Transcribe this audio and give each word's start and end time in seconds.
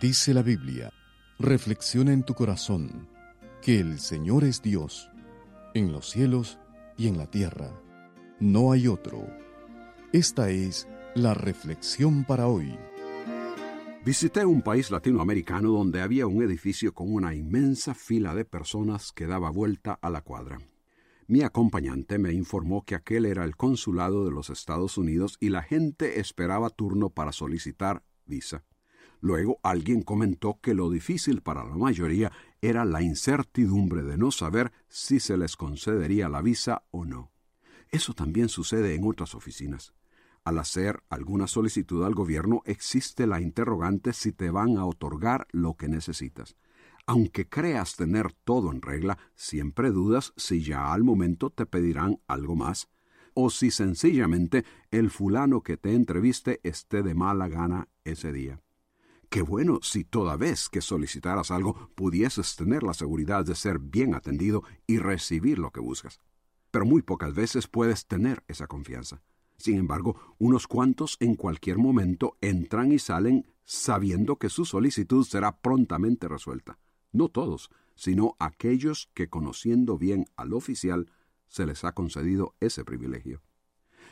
Dice 0.00 0.32
la 0.32 0.42
Biblia, 0.42 0.92
reflexiona 1.40 2.12
en 2.12 2.22
tu 2.22 2.34
corazón 2.34 3.08
que 3.60 3.80
el 3.80 3.98
Señor 3.98 4.44
es 4.44 4.62
Dios, 4.62 5.10
en 5.74 5.90
los 5.90 6.10
cielos 6.10 6.60
y 6.96 7.08
en 7.08 7.18
la 7.18 7.26
tierra. 7.26 7.72
No 8.38 8.70
hay 8.70 8.86
otro. 8.86 9.26
Esta 10.12 10.50
es 10.50 10.86
la 11.16 11.34
reflexión 11.34 12.24
para 12.24 12.46
hoy. 12.46 12.78
Visité 14.04 14.44
un 14.44 14.62
país 14.62 14.92
latinoamericano 14.92 15.72
donde 15.72 16.00
había 16.00 16.28
un 16.28 16.44
edificio 16.44 16.94
con 16.94 17.12
una 17.12 17.34
inmensa 17.34 17.92
fila 17.92 18.36
de 18.36 18.44
personas 18.44 19.10
que 19.10 19.26
daba 19.26 19.50
vuelta 19.50 19.98
a 20.00 20.10
la 20.10 20.20
cuadra. 20.20 20.60
Mi 21.26 21.42
acompañante 21.42 22.18
me 22.18 22.32
informó 22.32 22.84
que 22.84 22.94
aquel 22.94 23.26
era 23.26 23.42
el 23.42 23.56
consulado 23.56 24.24
de 24.24 24.30
los 24.30 24.48
Estados 24.48 24.96
Unidos 24.96 25.38
y 25.40 25.48
la 25.48 25.62
gente 25.64 26.20
esperaba 26.20 26.70
turno 26.70 27.10
para 27.10 27.32
solicitar 27.32 28.04
visa. 28.26 28.64
Luego 29.20 29.58
alguien 29.62 30.02
comentó 30.02 30.60
que 30.60 30.74
lo 30.74 30.90
difícil 30.90 31.42
para 31.42 31.64
la 31.64 31.76
mayoría 31.76 32.32
era 32.60 32.84
la 32.84 33.02
incertidumbre 33.02 34.02
de 34.02 34.16
no 34.16 34.30
saber 34.30 34.72
si 34.88 35.20
se 35.20 35.36
les 35.36 35.56
concedería 35.56 36.28
la 36.28 36.42
visa 36.42 36.82
o 36.90 37.04
no. 37.04 37.30
Eso 37.90 38.14
también 38.14 38.48
sucede 38.48 38.94
en 38.94 39.04
otras 39.04 39.34
oficinas. 39.34 39.94
Al 40.44 40.58
hacer 40.58 41.02
alguna 41.10 41.46
solicitud 41.46 42.04
al 42.04 42.14
gobierno 42.14 42.62
existe 42.64 43.26
la 43.26 43.40
interrogante 43.40 44.12
si 44.12 44.32
te 44.32 44.50
van 44.50 44.78
a 44.78 44.86
otorgar 44.86 45.46
lo 45.50 45.74
que 45.74 45.88
necesitas. 45.88 46.56
Aunque 47.06 47.48
creas 47.48 47.96
tener 47.96 48.32
todo 48.44 48.70
en 48.70 48.82
regla, 48.82 49.18
siempre 49.34 49.90
dudas 49.90 50.32
si 50.36 50.62
ya 50.62 50.92
al 50.92 51.04
momento 51.04 51.50
te 51.50 51.66
pedirán 51.66 52.20
algo 52.26 52.54
más, 52.54 52.88
o 53.34 53.50
si 53.50 53.70
sencillamente 53.70 54.64
el 54.90 55.10
fulano 55.10 55.62
que 55.62 55.76
te 55.76 55.94
entreviste 55.94 56.60
esté 56.62 57.02
de 57.02 57.14
mala 57.14 57.48
gana 57.48 57.88
ese 58.04 58.32
día. 58.32 58.60
Qué 59.28 59.42
bueno 59.42 59.80
si 59.82 60.04
toda 60.04 60.36
vez 60.36 60.70
que 60.70 60.80
solicitaras 60.80 61.50
algo 61.50 61.90
pudieses 61.94 62.56
tener 62.56 62.82
la 62.82 62.94
seguridad 62.94 63.44
de 63.44 63.54
ser 63.54 63.78
bien 63.78 64.14
atendido 64.14 64.62
y 64.86 64.98
recibir 64.98 65.58
lo 65.58 65.70
que 65.70 65.80
buscas. 65.80 66.20
Pero 66.70 66.86
muy 66.86 67.02
pocas 67.02 67.34
veces 67.34 67.68
puedes 67.68 68.06
tener 68.06 68.42
esa 68.48 68.66
confianza. 68.66 69.22
Sin 69.58 69.76
embargo, 69.76 70.16
unos 70.38 70.66
cuantos 70.66 71.18
en 71.20 71.34
cualquier 71.34 71.76
momento 71.76 72.38
entran 72.40 72.90
y 72.90 72.98
salen 72.98 73.44
sabiendo 73.66 74.36
que 74.36 74.48
su 74.48 74.64
solicitud 74.64 75.26
será 75.26 75.60
prontamente 75.60 76.26
resuelta. 76.26 76.78
No 77.12 77.28
todos, 77.28 77.70
sino 77.96 78.34
aquellos 78.38 79.10
que 79.12 79.28
conociendo 79.28 79.98
bien 79.98 80.24
al 80.36 80.54
oficial 80.54 81.10
se 81.48 81.66
les 81.66 81.84
ha 81.84 81.92
concedido 81.92 82.54
ese 82.60 82.82
privilegio. 82.82 83.42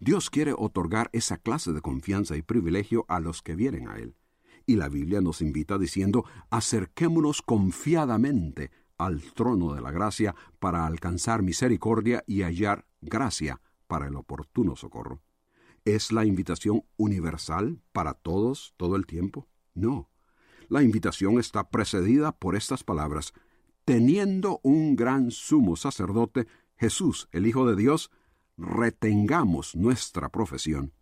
Dios 0.00 0.28
quiere 0.28 0.52
otorgar 0.54 1.08
esa 1.14 1.38
clase 1.38 1.72
de 1.72 1.80
confianza 1.80 2.36
y 2.36 2.42
privilegio 2.42 3.06
a 3.08 3.20
los 3.20 3.40
que 3.40 3.56
vienen 3.56 3.88
a 3.88 3.96
Él. 3.96 4.17
Y 4.68 4.76
la 4.76 4.90
Biblia 4.90 5.22
nos 5.22 5.40
invita 5.40 5.78
diciendo, 5.78 6.26
acerquémonos 6.50 7.40
confiadamente 7.40 8.70
al 8.98 9.22
trono 9.32 9.72
de 9.72 9.80
la 9.80 9.90
gracia 9.90 10.34
para 10.58 10.84
alcanzar 10.84 11.42
misericordia 11.42 12.22
y 12.26 12.42
hallar 12.42 12.86
gracia 13.00 13.62
para 13.86 14.08
el 14.08 14.14
oportuno 14.14 14.76
socorro. 14.76 15.22
¿Es 15.86 16.12
la 16.12 16.26
invitación 16.26 16.84
universal 16.98 17.80
para 17.92 18.12
todos 18.12 18.74
todo 18.76 18.96
el 18.96 19.06
tiempo? 19.06 19.48
No. 19.72 20.10
La 20.68 20.82
invitación 20.82 21.38
está 21.40 21.70
precedida 21.70 22.32
por 22.32 22.54
estas 22.54 22.84
palabras, 22.84 23.32
teniendo 23.86 24.60
un 24.62 24.96
gran 24.96 25.30
sumo 25.30 25.76
sacerdote, 25.76 26.46
Jesús, 26.76 27.26
el 27.32 27.46
Hijo 27.46 27.66
de 27.66 27.74
Dios, 27.74 28.10
retengamos 28.58 29.74
nuestra 29.74 30.28
profesión. 30.28 30.92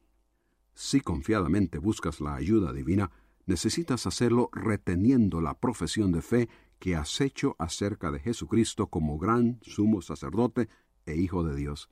Si 0.72 1.00
confiadamente 1.00 1.78
buscas 1.78 2.21
la 2.21 2.37
ayuda 2.37 2.72
divina, 2.72 3.10
necesitas 3.47 4.07
hacerlo 4.07 4.51
reteniendo 4.53 5.41
la 5.41 5.55
profesión 5.55 6.12
de 6.12 6.23
fe 6.23 6.49
que 6.79 6.95
has 6.95 7.21
hecho 7.21 7.57
acerca 7.59 8.11
de 8.11 8.21
Jesucristo 8.21 8.89
como 8.89 9.19
gran 9.19 9.59
sumo 9.62 10.03
sacerdote 10.03 10.69
e 11.07 11.17
Hijo 11.17 11.45
de 11.45 11.57
Dios. 11.57 11.89